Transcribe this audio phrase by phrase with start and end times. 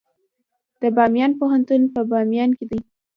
[0.81, 2.79] د بامیان پوهنتون په بامیان کې دی